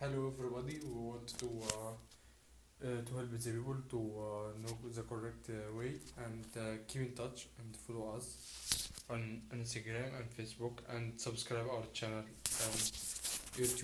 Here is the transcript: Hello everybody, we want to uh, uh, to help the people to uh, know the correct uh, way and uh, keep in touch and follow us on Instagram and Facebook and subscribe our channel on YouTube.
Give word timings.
Hello 0.00 0.32
everybody, 0.36 0.80
we 0.84 0.90
want 0.90 1.28
to 1.38 1.46
uh, 1.46 1.92
uh, 2.84 3.00
to 3.06 3.14
help 3.14 3.30
the 3.30 3.38
people 3.38 3.76
to 3.88 3.98
uh, 4.18 4.58
know 4.60 4.76
the 4.92 5.02
correct 5.02 5.48
uh, 5.50 5.78
way 5.78 5.94
and 6.18 6.44
uh, 6.58 6.82
keep 6.88 7.02
in 7.02 7.12
touch 7.14 7.46
and 7.60 7.76
follow 7.76 8.16
us 8.16 8.90
on 9.08 9.40
Instagram 9.54 10.10
and 10.18 10.28
Facebook 10.36 10.78
and 10.90 11.18
subscribe 11.18 11.66
our 11.70 11.84
channel 11.92 12.18
on 12.18 12.72
YouTube. 13.56 13.82